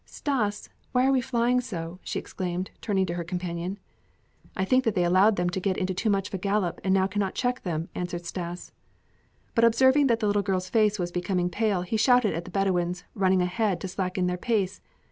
"Stas, 0.03 0.67
why 0.93 1.05
are 1.05 1.11
we 1.11 1.21
flying 1.21 1.61
so?" 1.61 1.99
she 2.03 2.17
exclaimed, 2.17 2.71
turning 2.81 3.05
to 3.05 3.13
her 3.13 3.23
companion. 3.23 3.77
"I 4.57 4.65
think 4.65 4.83
that 4.83 4.95
they 4.95 5.03
allowed 5.03 5.35
them 5.35 5.47
to 5.51 5.59
get 5.59 5.77
into 5.77 5.93
too 5.93 6.09
much 6.09 6.27
of 6.29 6.33
a 6.33 6.39
gallop 6.39 6.81
and 6.83 6.91
now 6.91 7.05
cannot 7.05 7.35
check 7.35 7.61
them," 7.61 7.87
answered 7.93 8.25
Stas. 8.25 8.71
But 9.53 9.63
observing 9.63 10.07
that 10.07 10.19
the 10.19 10.25
little 10.25 10.41
girl's 10.41 10.69
face 10.69 10.97
was 10.97 11.11
becoming 11.11 11.51
pale, 11.51 11.83
he 11.83 11.97
shouted 11.97 12.33
at 12.33 12.45
the 12.45 12.49
Bedouins, 12.51 13.03
running 13.13 13.43
ahead, 13.43 13.79
to 13.81 13.87
slacken 13.87 14.25
their 14.25 14.37
pace. 14.37 14.81